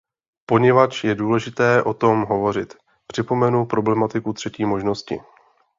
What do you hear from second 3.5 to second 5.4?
problematiku třetí možnosti.